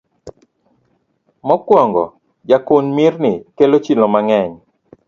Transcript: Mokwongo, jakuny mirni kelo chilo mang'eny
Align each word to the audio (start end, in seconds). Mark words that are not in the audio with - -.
Mokwongo, 1.47 2.03
jakuny 2.49 2.87
mirni 2.97 3.33
kelo 3.57 3.77
chilo 3.85 4.05
mang'eny 4.13 4.53